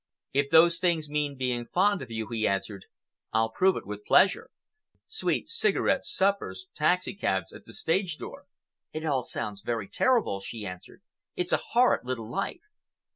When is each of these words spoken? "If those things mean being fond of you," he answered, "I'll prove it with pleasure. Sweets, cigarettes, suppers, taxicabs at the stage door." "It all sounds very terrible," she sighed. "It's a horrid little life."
"If 0.33 0.49
those 0.49 0.79
things 0.79 1.11
mean 1.11 1.37
being 1.37 1.67
fond 1.67 2.01
of 2.01 2.09
you," 2.09 2.27
he 2.31 2.47
answered, 2.47 2.85
"I'll 3.33 3.51
prove 3.51 3.75
it 3.77 3.85
with 3.85 4.03
pleasure. 4.03 4.49
Sweets, 5.07 5.55
cigarettes, 5.55 6.11
suppers, 6.11 6.65
taxicabs 6.73 7.53
at 7.53 7.65
the 7.65 7.73
stage 7.75 8.17
door." 8.17 8.47
"It 8.91 9.05
all 9.05 9.21
sounds 9.21 9.61
very 9.61 9.87
terrible," 9.87 10.39
she 10.41 10.63
sighed. 10.63 11.01
"It's 11.35 11.51
a 11.53 11.61
horrid 11.75 12.03
little 12.03 12.27
life." 12.27 12.63